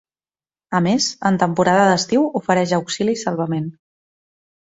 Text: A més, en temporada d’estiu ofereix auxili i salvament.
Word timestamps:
A 0.77 0.79
més, 0.85 1.09
en 1.29 1.37
temporada 1.43 1.83
d’estiu 1.89 2.25
ofereix 2.41 2.75
auxili 2.79 3.15
i 3.19 3.21
salvament. 3.27 3.71